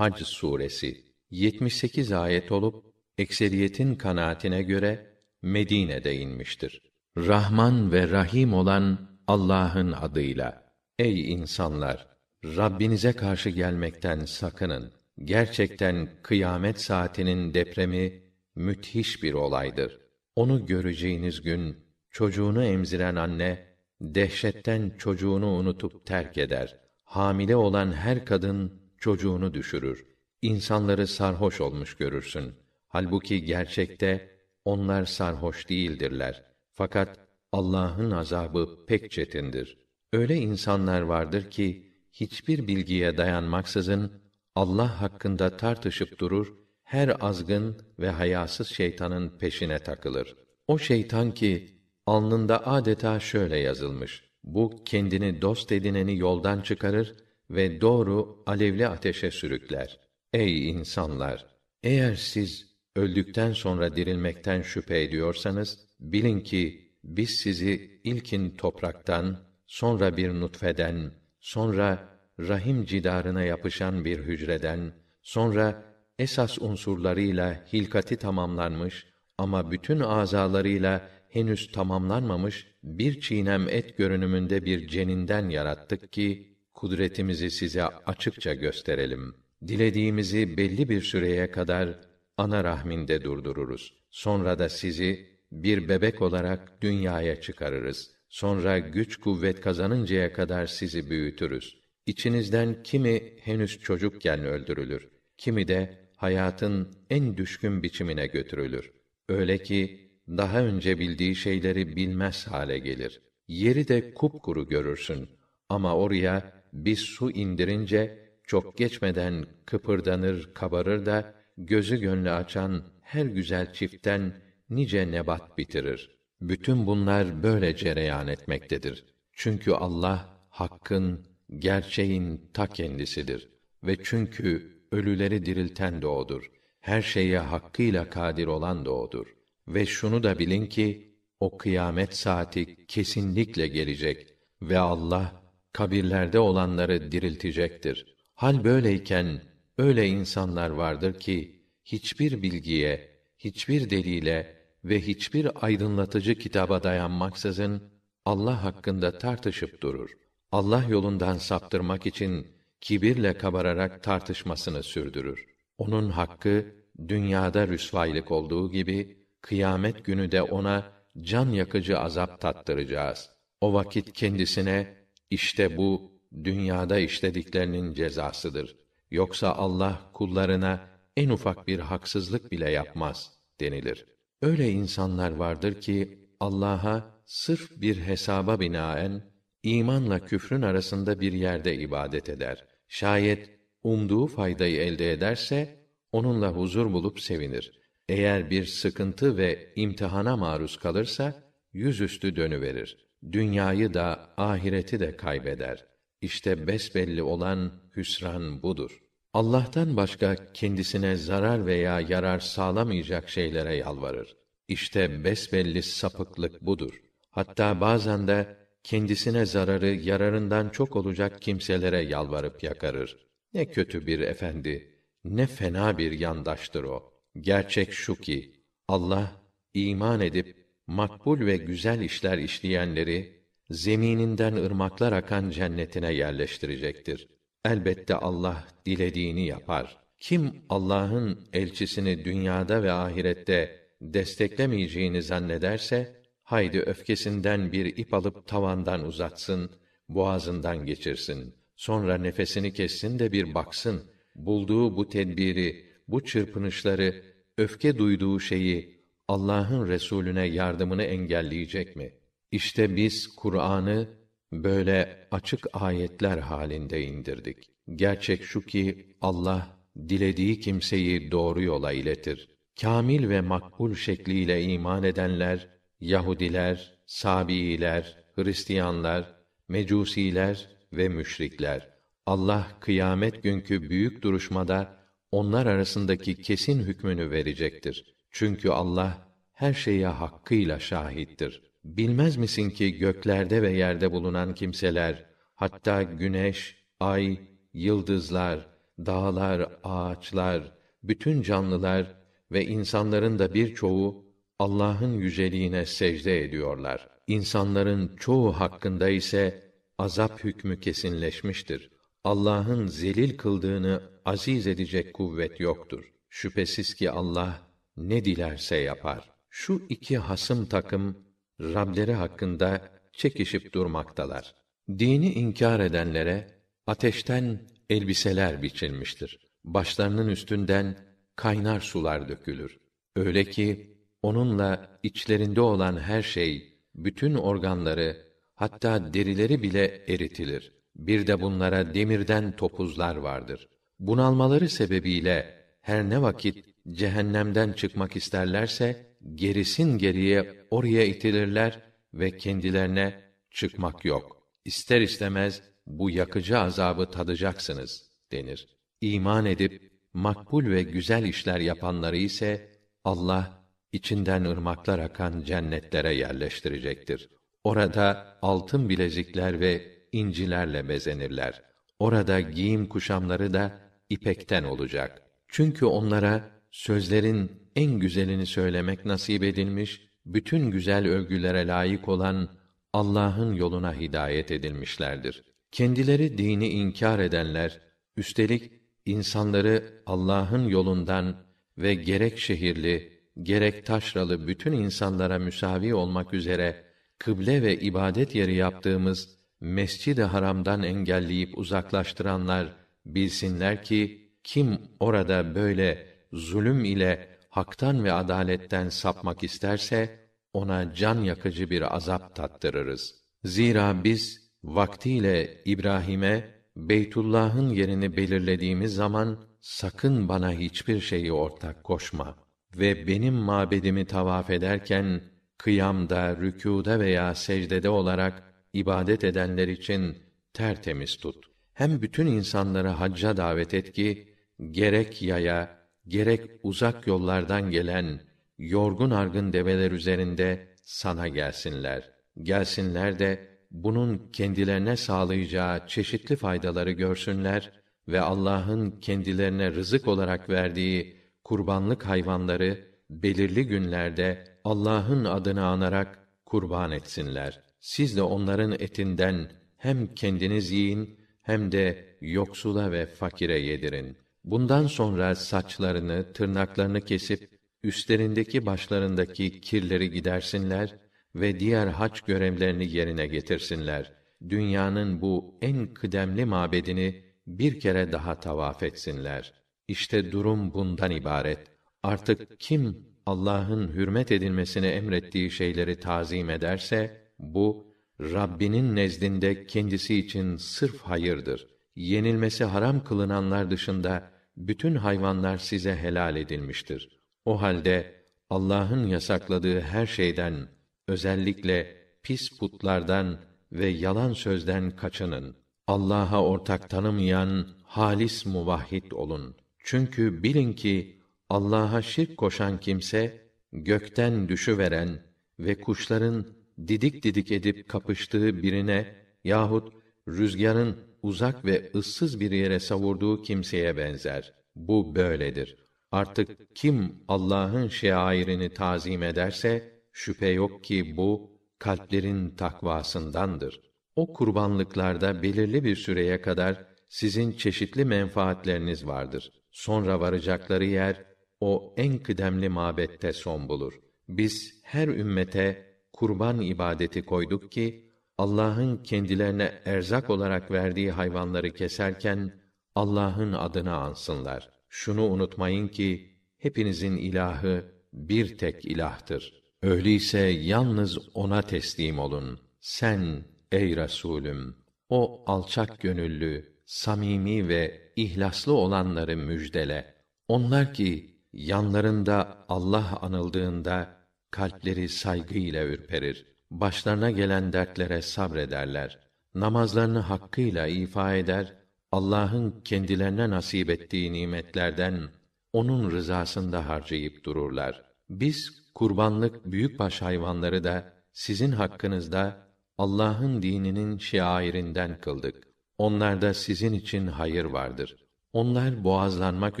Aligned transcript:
Hac 0.00 0.22
suresi 0.22 1.04
78 1.30 2.12
ayet 2.12 2.52
olup 2.52 2.84
ekseriyetin 3.18 3.94
kanaatine 3.94 4.62
göre 4.62 5.06
Medine'de 5.42 6.16
inmiştir. 6.16 6.82
Rahman 7.16 7.92
ve 7.92 8.10
Rahim 8.10 8.54
olan 8.54 9.18
Allah'ın 9.26 9.92
adıyla. 9.92 10.72
Ey 10.98 11.32
insanlar, 11.32 12.08
Rabbinize 12.44 13.12
karşı 13.12 13.50
gelmekten 13.50 14.24
sakının. 14.24 14.92
Gerçekten 15.24 16.08
kıyamet 16.22 16.80
saatinin 16.80 17.54
depremi 17.54 18.22
müthiş 18.54 19.22
bir 19.22 19.34
olaydır. 19.34 20.00
Onu 20.36 20.66
göreceğiniz 20.66 21.40
gün 21.40 21.76
çocuğunu 22.10 22.64
emziren 22.64 23.16
anne 23.16 23.66
dehşetten 24.00 24.92
çocuğunu 24.98 25.46
unutup 25.46 26.06
terk 26.06 26.38
eder. 26.38 26.76
Hamile 27.04 27.56
olan 27.56 27.92
her 27.92 28.24
kadın 28.24 28.79
çocuğunu 29.00 29.54
düşürür. 29.54 30.06
İnsanları 30.42 31.06
sarhoş 31.06 31.60
olmuş 31.60 31.94
görürsün. 31.94 32.54
Halbuki 32.88 33.44
gerçekte 33.44 34.30
onlar 34.64 35.04
sarhoş 35.04 35.68
değildirler. 35.68 36.44
Fakat 36.72 37.18
Allah'ın 37.52 38.10
azabı 38.10 38.86
pek 38.86 39.10
çetindir. 39.10 39.78
Öyle 40.12 40.36
insanlar 40.36 41.00
vardır 41.00 41.50
ki 41.50 41.94
hiçbir 42.12 42.66
bilgiye 42.66 43.16
dayanmaksızın 43.16 44.12
Allah 44.54 45.00
hakkında 45.00 45.56
tartışıp 45.56 46.18
durur, 46.18 46.54
her 46.84 47.16
azgın 47.20 47.82
ve 47.98 48.10
hayasız 48.10 48.68
şeytanın 48.68 49.38
peşine 49.38 49.78
takılır. 49.78 50.36
O 50.68 50.78
şeytan 50.78 51.34
ki 51.34 51.80
alnında 52.06 52.66
adeta 52.66 53.20
şöyle 53.20 53.58
yazılmış: 53.58 54.24
Bu 54.44 54.84
kendini 54.84 55.42
dost 55.42 55.72
edineni 55.72 56.18
yoldan 56.18 56.60
çıkarır 56.60 57.14
ve 57.50 57.80
doğru 57.80 58.42
alevli 58.46 58.88
ateşe 58.88 59.30
sürükler. 59.30 59.98
Ey 60.32 60.70
insanlar, 60.70 61.46
eğer 61.82 62.14
siz 62.14 62.70
öldükten 62.96 63.52
sonra 63.52 63.96
dirilmekten 63.96 64.62
şüphe 64.62 65.02
ediyorsanız 65.02 65.78
bilin 66.00 66.40
ki 66.40 66.90
biz 67.04 67.30
sizi 67.30 68.00
ilkin 68.04 68.50
topraktan, 68.50 69.38
sonra 69.66 70.16
bir 70.16 70.30
nutfeden, 70.30 71.12
sonra 71.40 72.18
rahim 72.38 72.84
cidarına 72.84 73.42
yapışan 73.42 74.04
bir 74.04 74.18
hücreden, 74.18 74.92
sonra 75.22 75.84
esas 76.18 76.58
unsurlarıyla 76.58 77.64
hilkati 77.72 78.16
tamamlanmış 78.16 79.06
ama 79.38 79.70
bütün 79.70 80.00
azalarıyla 80.00 81.10
henüz 81.28 81.72
tamamlanmamış 81.72 82.66
bir 82.82 83.20
çiğnem 83.20 83.68
et 83.68 83.96
görünümünde 83.98 84.64
bir 84.64 84.88
ceninden 84.88 85.48
yarattık 85.48 86.12
ki 86.12 86.49
kudretimizi 86.80 87.50
size 87.50 87.84
açıkça 87.84 88.54
gösterelim. 88.54 89.34
Dilediğimizi 89.66 90.56
belli 90.56 90.88
bir 90.88 91.02
süreye 91.02 91.50
kadar 91.50 92.00
ana 92.36 92.64
rahminde 92.64 93.22
durdururuz. 93.22 93.94
Sonra 94.10 94.58
da 94.58 94.68
sizi 94.68 95.26
bir 95.52 95.88
bebek 95.88 96.22
olarak 96.22 96.82
dünyaya 96.82 97.40
çıkarırız. 97.40 98.10
Sonra 98.28 98.78
güç 98.78 99.16
kuvvet 99.16 99.60
kazanıncaya 99.60 100.32
kadar 100.32 100.66
sizi 100.66 101.10
büyütürüz. 101.10 101.76
İçinizden 102.06 102.82
kimi 102.82 103.22
henüz 103.40 103.80
çocukken 103.80 104.44
öldürülür, 104.44 105.08
kimi 105.38 105.68
de 105.68 106.08
hayatın 106.16 106.88
en 107.10 107.36
düşkün 107.36 107.82
biçimine 107.82 108.26
götürülür. 108.26 108.90
Öyle 109.28 109.58
ki 109.58 110.10
daha 110.28 110.62
önce 110.62 110.98
bildiği 110.98 111.36
şeyleri 111.36 111.96
bilmez 111.96 112.46
hale 112.46 112.78
gelir. 112.78 113.20
Yeri 113.48 113.88
de 113.88 114.14
kupkuru 114.14 114.68
görürsün 114.68 115.28
ama 115.68 115.96
oraya 115.96 116.59
bir 116.72 116.96
su 116.96 117.30
indirince 117.30 118.30
çok 118.44 118.76
geçmeden 118.76 119.46
kıpırdanır, 119.66 120.54
kabarır 120.54 121.06
da 121.06 121.34
gözü 121.56 121.96
gönlü 121.96 122.30
açan 122.30 122.84
her 123.00 123.24
güzel 123.24 123.72
çiftten 123.72 124.42
nice 124.70 125.10
nebat 125.10 125.58
bitirir. 125.58 126.20
Bütün 126.40 126.86
bunlar 126.86 127.42
böyle 127.42 127.76
cereyan 127.76 128.28
etmektedir. 128.28 129.04
Çünkü 129.32 129.72
Allah 129.72 130.28
hakkın, 130.50 131.26
gerçeğin 131.58 132.50
ta 132.54 132.66
kendisidir 132.66 133.48
ve 133.84 133.96
çünkü 134.04 134.80
ölüleri 134.92 135.46
dirilten 135.46 136.02
de 136.02 136.06
odur. 136.06 136.50
Her 136.80 137.02
şeye 137.02 137.38
hakkıyla 137.38 138.10
kadir 138.10 138.46
olan 138.46 138.84
da 138.84 138.90
odur. 138.90 139.26
Ve 139.68 139.86
şunu 139.86 140.22
da 140.22 140.38
bilin 140.38 140.66
ki 140.66 141.16
o 141.40 141.58
kıyamet 141.58 142.16
saati 142.16 142.86
kesinlikle 142.86 143.68
gelecek 143.68 144.34
ve 144.62 144.78
Allah 144.78 145.39
kabirlerde 145.72 146.38
olanları 146.38 147.12
diriltecektir. 147.12 148.16
Hal 148.34 148.64
böyleyken 148.64 149.42
öyle 149.78 150.06
insanlar 150.06 150.70
vardır 150.70 151.18
ki 151.18 151.62
hiçbir 151.84 152.42
bilgiye, 152.42 153.10
hiçbir 153.38 153.90
delile 153.90 154.56
ve 154.84 155.00
hiçbir 155.00 155.66
aydınlatıcı 155.66 156.34
kitaba 156.34 156.82
dayanmaksızın 156.82 157.82
Allah 158.24 158.64
hakkında 158.64 159.18
tartışıp 159.18 159.82
durur. 159.82 160.10
Allah 160.52 160.84
yolundan 160.88 161.38
saptırmak 161.38 162.06
için 162.06 162.46
kibirle 162.80 163.38
kabararak 163.38 164.02
tartışmasını 164.02 164.82
sürdürür. 164.82 165.46
Onun 165.78 166.10
hakkı 166.10 166.66
dünyada 167.08 167.68
rüsvaylık 167.68 168.30
olduğu 168.30 168.70
gibi 168.70 169.26
kıyamet 169.40 170.04
günü 170.04 170.32
de 170.32 170.42
ona 170.42 170.92
can 171.20 171.50
yakıcı 171.50 171.98
azap 171.98 172.40
tattıracağız. 172.40 173.30
O 173.60 173.72
vakit 173.74 174.12
kendisine 174.12 174.99
işte 175.30 175.76
bu 175.76 176.20
dünyada 176.44 176.98
işlediklerinin 176.98 177.94
cezasıdır. 177.94 178.76
Yoksa 179.10 179.52
Allah 179.52 180.10
kullarına 180.14 180.88
en 181.16 181.28
ufak 181.28 181.66
bir 181.66 181.78
haksızlık 181.78 182.52
bile 182.52 182.70
yapmaz 182.70 183.32
denilir. 183.60 184.06
Öyle 184.42 184.70
insanlar 184.70 185.30
vardır 185.30 185.80
ki 185.80 186.28
Allah'a 186.40 187.22
sırf 187.26 187.80
bir 187.80 188.00
hesaba 188.00 188.60
binaen 188.60 189.22
imanla 189.62 190.24
küfrün 190.24 190.62
arasında 190.62 191.20
bir 191.20 191.32
yerde 191.32 191.74
ibadet 191.74 192.28
eder. 192.28 192.66
Şayet 192.88 193.50
umduğu 193.82 194.26
faydayı 194.26 194.80
elde 194.80 195.12
ederse 195.12 195.86
onunla 196.12 196.52
huzur 196.52 196.92
bulup 196.92 197.20
sevinir. 197.20 197.80
Eğer 198.08 198.50
bir 198.50 198.64
sıkıntı 198.64 199.36
ve 199.36 199.72
imtihana 199.76 200.36
maruz 200.36 200.78
kalırsa 200.78 201.52
yüzüstü 201.72 202.36
dönüverir. 202.36 203.09
Dünyayı 203.32 203.94
da 203.94 204.34
ahireti 204.36 205.00
de 205.00 205.16
kaybeder. 205.16 205.86
İşte 206.20 206.66
besbelli 206.66 207.22
olan 207.22 207.72
hüsran 207.96 208.62
budur. 208.62 209.02
Allah'tan 209.32 209.96
başka 209.96 210.52
kendisine 210.52 211.16
zarar 211.16 211.66
veya 211.66 212.00
yarar 212.00 212.38
sağlamayacak 212.38 213.28
şeylere 213.28 213.76
yalvarır. 213.76 214.36
İşte 214.68 215.24
besbelli 215.24 215.82
sapıklık 215.82 216.62
budur. 216.62 217.00
Hatta 217.30 217.80
bazen 217.80 218.28
de 218.28 218.56
kendisine 218.82 219.46
zararı 219.46 219.86
yararından 219.86 220.68
çok 220.68 220.96
olacak 220.96 221.42
kimselere 221.42 222.00
yalvarıp 222.00 222.62
yakarır. 222.62 223.16
Ne 223.54 223.66
kötü 223.66 224.06
bir 224.06 224.20
efendi, 224.20 225.02
ne 225.24 225.46
fena 225.46 225.98
bir 225.98 226.12
yandaştır 226.12 226.84
o. 226.84 227.12
Gerçek 227.40 227.92
şu 227.92 228.14
ki 228.14 228.52
Allah 228.88 229.32
iman 229.74 230.20
edip 230.20 230.59
makbul 230.90 231.46
ve 231.46 231.56
güzel 231.56 232.00
işler 232.00 232.38
işleyenleri 232.38 233.42
zemininden 233.70 234.52
ırmaklar 234.52 235.12
akan 235.12 235.50
cennetine 235.50 236.12
yerleştirecektir. 236.12 237.28
Elbette 237.64 238.14
Allah 238.14 238.68
dilediğini 238.86 239.46
yapar. 239.46 239.98
Kim 240.20 240.52
Allah'ın 240.68 241.48
elçisini 241.52 242.24
dünyada 242.24 242.82
ve 242.82 242.92
ahirette 242.92 243.80
desteklemeyeceğini 244.00 245.22
zannederse 245.22 246.22
haydi 246.42 246.80
öfkesinden 246.80 247.72
bir 247.72 247.96
ip 247.96 248.14
alıp 248.14 248.46
tavandan 248.46 249.04
uzatsın, 249.04 249.70
boğazından 250.08 250.86
geçirsin. 250.86 251.54
Sonra 251.76 252.18
nefesini 252.18 252.72
kessin 252.72 253.18
de 253.18 253.32
bir 253.32 253.54
baksın. 253.54 254.02
Bulduğu 254.34 254.96
bu 254.96 255.08
tedbiri, 255.08 255.86
bu 256.08 256.24
çırpınışları, 256.24 257.22
öfke 257.58 257.98
duyduğu 257.98 258.40
şeyi 258.40 258.99
Allah'ın 259.30 259.88
Resulüne 259.88 260.46
yardımını 260.46 261.02
engelleyecek 261.02 261.96
mi? 261.96 262.12
İşte 262.50 262.96
biz 262.96 263.36
Kur'an'ı 263.36 264.08
böyle 264.52 265.28
açık 265.30 265.66
ayetler 265.72 266.38
halinde 266.38 267.02
indirdik. 267.02 267.70
Gerçek 267.94 268.44
şu 268.44 268.66
ki 268.66 269.16
Allah 269.20 269.78
dilediği 270.08 270.60
kimseyi 270.60 271.30
doğru 271.30 271.62
yola 271.62 271.92
iletir. 271.92 272.48
Kamil 272.80 273.28
ve 273.28 273.40
makbul 273.40 273.94
şekliyle 273.94 274.62
iman 274.62 275.02
edenler 275.02 275.68
Yahudiler, 276.00 276.98
Sabiiler, 277.06 278.24
Hristiyanlar, 278.34 279.34
Mecusiler 279.68 280.68
ve 280.92 281.08
müşrikler. 281.08 281.88
Allah 282.26 282.66
kıyamet 282.80 283.42
günkü 283.42 283.90
büyük 283.90 284.22
duruşmada 284.22 284.96
onlar 285.30 285.66
arasındaki 285.66 286.42
kesin 286.42 286.80
hükmünü 286.80 287.30
verecektir. 287.30 288.19
Çünkü 288.30 288.68
Allah 288.68 289.28
her 289.52 289.74
şeye 289.74 290.06
hakkıyla 290.06 290.78
şahittir. 290.78 291.62
Bilmez 291.84 292.36
misin 292.36 292.70
ki 292.70 292.98
göklerde 292.98 293.62
ve 293.62 293.72
yerde 293.72 294.12
bulunan 294.12 294.54
kimseler, 294.54 295.26
hatta 295.54 296.02
güneş, 296.02 296.76
ay, 297.00 297.40
yıldızlar, 297.74 298.66
dağlar, 298.98 299.68
ağaçlar, 299.84 300.72
bütün 301.02 301.42
canlılar 301.42 302.16
ve 302.52 302.64
insanların 302.66 303.38
da 303.38 303.54
birçoğu 303.54 304.24
Allah'ın 304.58 305.12
yüceliğine 305.12 305.86
secde 305.86 306.44
ediyorlar. 306.44 307.08
İnsanların 307.26 308.16
çoğu 308.16 308.52
hakkında 308.52 309.08
ise 309.08 309.72
azap 309.98 310.44
hükmü 310.44 310.80
kesinleşmiştir. 310.80 311.90
Allah'ın 312.24 312.86
zelil 312.86 313.36
kıldığını 313.36 314.02
aziz 314.24 314.66
edecek 314.66 315.14
kuvvet 315.14 315.60
yoktur. 315.60 316.12
Şüphesiz 316.28 316.94
ki 316.94 317.10
Allah 317.10 317.69
ne 318.08 318.24
dilerse 318.24 318.76
yapar. 318.76 319.30
Şu 319.50 319.82
iki 319.88 320.18
hasım 320.18 320.66
takım 320.66 321.16
Rableri 321.60 322.12
hakkında 322.12 322.88
çekişip 323.12 323.72
durmaktalar. 323.72 324.54
Dini 324.88 325.32
inkar 325.32 325.80
edenlere 325.80 326.46
ateşten 326.86 327.60
elbiseler 327.90 328.62
biçilmiştir. 328.62 329.38
Başlarının 329.64 330.28
üstünden 330.28 330.98
kaynar 331.36 331.80
sular 331.80 332.28
dökülür. 332.28 332.78
Öyle 333.16 333.44
ki 333.44 333.96
onunla 334.22 334.98
içlerinde 335.02 335.60
olan 335.60 335.98
her 335.98 336.22
şey, 336.22 336.78
bütün 336.94 337.34
organları, 337.34 338.16
hatta 338.54 339.14
derileri 339.14 339.62
bile 339.62 340.04
eritilir. 340.08 340.72
Bir 340.96 341.26
de 341.26 341.40
bunlara 341.40 341.94
demirden 341.94 342.56
topuzlar 342.56 343.16
vardır. 343.16 343.68
Bunalmaları 343.98 344.68
sebebiyle 344.68 345.64
her 345.80 346.10
ne 346.10 346.22
vakit 346.22 346.69
cehennemden 346.88 347.72
çıkmak 347.72 348.16
isterlerse 348.16 349.16
gerisin 349.34 349.98
geriye 349.98 350.66
oraya 350.70 351.04
itilirler 351.04 351.82
ve 352.14 352.36
kendilerine 352.36 353.20
çıkmak 353.50 354.04
yok. 354.04 354.46
İster 354.64 355.00
istemez 355.00 355.62
bu 355.86 356.10
yakıcı 356.10 356.58
azabı 356.58 357.10
tadacaksınız 357.10 358.10
denir. 358.32 358.68
İman 359.00 359.46
edip 359.46 359.92
makbul 360.14 360.64
ve 360.64 360.82
güzel 360.82 361.24
işler 361.24 361.60
yapanları 361.60 362.16
ise 362.16 362.72
Allah 363.04 363.64
içinden 363.92 364.44
ırmaklar 364.44 364.98
akan 364.98 365.42
cennetlere 365.42 366.14
yerleştirecektir. 366.14 367.28
Orada 367.64 368.38
altın 368.42 368.88
bilezikler 368.88 369.60
ve 369.60 370.00
incilerle 370.12 370.88
bezenirler. 370.88 371.62
Orada 371.98 372.40
giyim 372.40 372.88
kuşamları 372.88 373.52
da 373.52 373.80
ipekten 374.10 374.64
olacak. 374.64 375.22
Çünkü 375.48 375.84
onlara 375.86 376.59
sözlerin 376.70 377.52
en 377.76 377.98
güzelini 377.98 378.46
söylemek 378.46 379.04
nasip 379.04 379.42
edilmiş, 379.42 380.02
bütün 380.26 380.70
güzel 380.70 381.08
övgülere 381.08 381.66
layık 381.66 382.08
olan 382.08 382.48
Allah'ın 382.92 383.54
yoluna 383.54 383.94
hidayet 383.94 384.50
edilmişlerdir. 384.50 385.44
Kendileri 385.72 386.38
dini 386.38 386.68
inkar 386.68 387.18
edenler, 387.18 387.80
üstelik 388.16 388.72
insanları 389.06 390.02
Allah'ın 390.06 390.68
yolundan 390.68 391.36
ve 391.78 391.94
gerek 391.94 392.38
şehirli, 392.38 393.20
gerek 393.42 393.86
taşralı 393.86 394.46
bütün 394.46 394.72
insanlara 394.72 395.38
müsavi 395.38 395.94
olmak 395.94 396.34
üzere 396.34 396.84
kıble 397.18 397.62
ve 397.62 397.80
ibadet 397.80 398.34
yeri 398.34 398.54
yaptığımız 398.54 399.36
Mescid-i 399.60 400.22
Haram'dan 400.22 400.82
engelleyip 400.82 401.58
uzaklaştıranlar 401.58 402.76
bilsinler 403.06 403.82
ki 403.82 404.30
kim 404.44 404.78
orada 405.00 405.54
böyle 405.54 406.09
zulüm 406.32 406.84
ile 406.84 407.28
haktan 407.48 408.04
ve 408.04 408.12
adaletten 408.12 408.88
sapmak 408.88 409.44
isterse 409.44 410.28
ona 410.52 410.94
can 410.94 411.22
yakıcı 411.22 411.70
bir 411.70 411.96
azap 411.96 412.34
tattırırız. 412.34 413.14
Zira 413.44 414.04
biz 414.04 414.50
vaktiyle 414.64 415.62
İbrahim'e 415.64 416.60
Beytullah'ın 416.76 417.68
yerini 417.68 418.16
belirlediğimiz 418.16 418.94
zaman 418.94 419.38
sakın 419.60 420.28
bana 420.28 420.52
hiçbir 420.52 421.00
şeyi 421.00 421.32
ortak 421.32 421.84
koşma 421.84 422.36
ve 422.76 423.06
benim 423.06 423.34
mabedimi 423.34 424.06
tavaf 424.06 424.50
ederken 424.50 425.22
kıyamda, 425.58 426.36
rükûda 426.36 427.00
veya 427.00 427.34
secdede 427.34 427.88
olarak 427.88 428.42
ibadet 428.72 429.24
edenler 429.24 429.68
için 429.68 430.18
tertemiz 430.54 431.16
tut. 431.16 431.44
Hem 431.72 432.02
bütün 432.02 432.26
insanları 432.26 432.88
hacca 432.88 433.36
davet 433.36 433.74
et 433.74 433.92
ki 433.92 434.34
gerek 434.70 435.22
yaya, 435.22 435.79
gerek 436.08 436.50
uzak 436.62 437.06
yollardan 437.06 437.70
gelen 437.70 438.20
yorgun 438.58 439.10
argın 439.10 439.52
develer 439.52 439.90
üzerinde 439.90 440.68
sana 440.84 441.28
gelsinler. 441.28 442.10
Gelsinler 442.42 443.18
de 443.18 443.48
bunun 443.70 444.30
kendilerine 444.32 444.96
sağlayacağı 444.96 445.86
çeşitli 445.86 446.36
faydaları 446.36 446.90
görsünler 446.90 447.72
ve 448.08 448.20
Allah'ın 448.20 449.00
kendilerine 449.00 449.72
rızık 449.72 450.08
olarak 450.08 450.48
verdiği 450.48 451.16
kurbanlık 451.44 452.06
hayvanları 452.06 452.90
belirli 453.10 453.66
günlerde 453.66 454.44
Allah'ın 454.64 455.24
adını 455.24 455.64
anarak 455.64 456.18
kurban 456.46 456.90
etsinler. 456.90 457.62
Siz 457.80 458.16
de 458.16 458.22
onların 458.22 458.72
etinden 458.72 459.50
hem 459.76 460.14
kendiniz 460.14 460.70
yiyin 460.70 461.20
hem 461.42 461.72
de 461.72 462.16
yoksula 462.20 462.92
ve 462.92 463.06
fakire 463.06 463.58
yedirin. 463.58 464.16
Bundan 464.44 464.86
sonra 464.86 465.34
saçlarını, 465.34 466.32
tırnaklarını 466.32 467.00
kesip 467.00 467.50
üstlerindeki 467.82 468.66
başlarındaki 468.66 469.60
kirleri 469.60 470.10
gidersinler 470.10 470.98
ve 471.34 471.60
diğer 471.60 471.86
hac 471.86 472.20
görevlerini 472.20 472.90
yerine 472.92 473.26
getirsinler. 473.26 474.12
Dünyanın 474.48 475.20
bu 475.20 475.58
en 475.62 475.94
kıdemli 475.94 476.44
mabedini 476.44 477.24
bir 477.46 477.80
kere 477.80 478.12
daha 478.12 478.40
tavaf 478.40 478.82
etsinler. 478.82 479.52
İşte 479.88 480.32
durum 480.32 480.74
bundan 480.74 481.10
ibaret. 481.10 481.58
Artık 482.02 482.60
kim 482.60 483.06
Allah'ın 483.26 483.88
hürmet 483.88 484.32
edilmesini 484.32 484.86
emrettiği 484.86 485.50
şeyleri 485.50 486.00
tazim 486.00 486.50
ederse 486.50 487.30
bu 487.38 487.94
Rabbinin 488.20 488.96
nezdinde 488.96 489.66
kendisi 489.66 490.16
için 490.16 490.56
sırf 490.56 491.00
hayırdır. 491.00 491.66
Yenilmesi 492.00 492.64
haram 492.64 493.04
kılınanlar 493.04 493.70
dışında 493.70 494.30
bütün 494.56 494.94
hayvanlar 494.94 495.58
size 495.58 495.96
helal 495.96 496.36
edilmiştir. 496.36 497.20
O 497.44 497.62
halde 497.62 498.14
Allah'ın 498.50 499.06
yasakladığı 499.06 499.80
her 499.80 500.06
şeyden 500.06 500.68
özellikle 501.08 501.96
pis 502.22 502.58
putlardan 502.58 503.38
ve 503.72 503.86
yalan 503.86 504.32
sözden 504.32 504.96
kaçının. 504.96 505.56
Allah'a 505.86 506.44
ortak 506.44 506.90
tanımayan 506.90 507.68
halis 507.82 508.46
muvahhid 508.46 509.10
olun. 509.10 509.56
Çünkü 509.78 510.42
bilin 510.42 510.72
ki 510.72 511.20
Allah'a 511.48 512.02
şirk 512.02 512.36
koşan 512.36 512.80
kimse 512.80 513.50
gökten 513.72 514.48
düşüveren 514.48 515.22
ve 515.58 515.80
kuşların 515.80 516.46
didik 516.88 517.22
didik 517.22 517.52
edip 517.52 517.88
kapıştığı 517.88 518.62
birine 518.62 519.14
yahut 519.44 519.99
rüzgarın 520.28 520.96
uzak 521.22 521.64
ve 521.64 521.90
ıssız 521.94 522.40
bir 522.40 522.50
yere 522.50 522.80
savurduğu 522.80 523.42
kimseye 523.42 523.96
benzer. 523.96 524.54
Bu 524.76 525.14
böyledir. 525.14 525.76
Artık 526.10 526.76
kim 526.76 527.24
Allah'ın 527.28 527.88
şairini 527.88 528.74
tazim 528.74 529.22
ederse 529.22 530.02
şüphe 530.12 530.48
yok 530.48 530.84
ki 530.84 531.16
bu 531.16 531.60
kalplerin 531.78 532.50
takvasındandır. 532.50 533.80
O 534.16 534.32
kurbanlıklarda 534.32 535.42
belirli 535.42 535.84
bir 535.84 535.96
süreye 535.96 536.40
kadar 536.40 536.86
sizin 537.08 537.52
çeşitli 537.52 538.04
menfaatleriniz 538.04 539.06
vardır. 539.06 539.52
Sonra 539.70 540.20
varacakları 540.20 540.84
yer 540.84 541.24
o 541.60 541.94
en 541.96 542.18
kıdemli 542.18 542.68
mabette 542.68 543.32
son 543.32 543.68
bulur. 543.68 544.00
Biz 544.28 544.82
her 544.84 545.08
ümmete 545.08 545.96
kurban 546.12 546.60
ibadeti 546.60 547.22
koyduk 547.22 547.72
ki 547.72 548.09
Allah'ın 548.40 548.96
kendilerine 548.96 549.72
erzak 549.84 550.30
olarak 550.30 550.70
verdiği 550.70 551.10
hayvanları 551.10 551.74
keserken 551.74 552.52
Allah'ın 552.94 553.52
adını 553.52 553.94
ansınlar. 553.94 554.70
Şunu 554.88 555.24
unutmayın 555.24 555.88
ki 555.88 556.36
hepinizin 556.58 557.16
ilahı 557.16 557.84
bir 558.12 558.58
tek 558.58 558.84
ilahtır. 558.84 559.62
Öyleyse 559.82 560.38
yalnız 560.38 561.18
ona 561.34 561.62
teslim 561.62 562.18
olun. 562.18 562.60
Sen 562.80 563.44
ey 563.72 563.96
Resulüm 563.96 564.76
o 565.08 565.44
alçak 565.46 566.00
gönüllü, 566.00 566.76
samimi 566.84 567.68
ve 567.68 568.12
ihlaslı 568.16 568.72
olanları 568.72 569.36
müjdele. 569.36 570.14
Onlar 570.48 570.94
ki 570.94 571.36
yanlarında 571.52 572.64
Allah 572.68 573.18
anıldığında 573.22 574.16
kalpleri 574.50 575.08
saygıyla 575.08 575.84
ürperir. 575.84 576.46
Başlarına 576.70 577.30
gelen 577.30 577.72
dertlere 577.72 578.22
sabrederler. 578.22 579.18
Namazlarını 579.54 580.18
hakkıyla 580.18 580.86
ifa 580.86 581.34
eder, 581.34 581.74
Allah'ın 582.12 582.80
kendilerine 582.84 583.50
nasip 583.50 583.90
ettiği 583.90 584.32
nimetlerden 584.32 585.28
onun 585.72 586.10
rızasında 586.10 586.88
harcayıp 586.88 587.44
dururlar. 587.44 588.04
Biz 588.30 588.82
kurbanlık 588.94 589.64
büyükbaş 589.64 590.22
hayvanları 590.22 590.84
da 590.84 591.12
sizin 591.32 591.72
hakkınızda 591.72 592.56
Allah'ın 592.98 593.62
dininin 593.62 594.18
şiairinden 594.18 595.20
kıldık. 595.20 595.68
Onlarda 595.98 596.54
sizin 596.54 596.92
için 596.92 597.26
hayır 597.26 597.64
vardır. 597.64 598.16
onlar 598.52 599.04
boğazlanmak 599.04 599.80